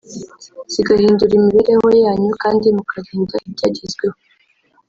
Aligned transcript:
zigahindura 0.73 1.33
imibereho 1.39 1.87
yanyu 2.03 2.31
kandi 2.43 2.65
mukarinda 2.75 3.35
ibyagezweho 3.47 4.17